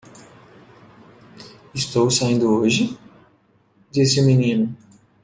[1.75, 2.97] "Estou saindo hoje?"
[3.91, 4.75] disse o menino.